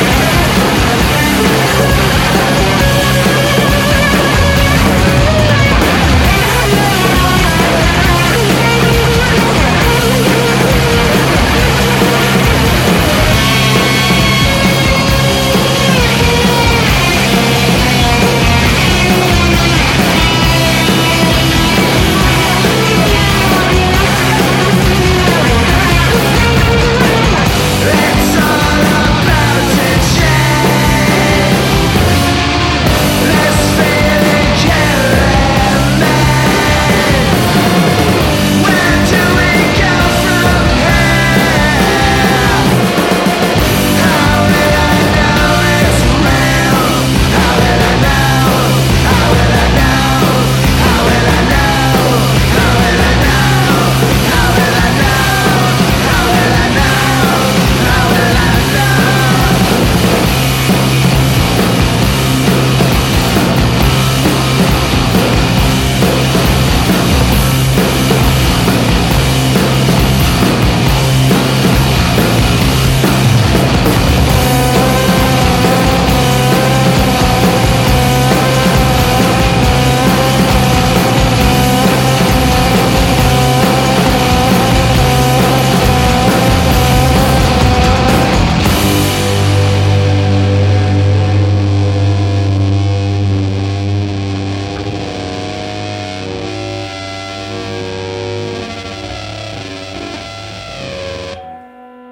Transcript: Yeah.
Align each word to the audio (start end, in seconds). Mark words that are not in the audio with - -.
Yeah. 0.00 0.39